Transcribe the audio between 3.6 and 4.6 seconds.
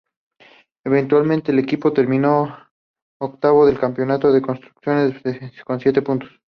en el Campeonato de